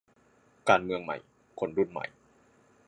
[0.69, 1.17] การเมืองใหม่
[1.59, 2.05] คนรุ่นใหม่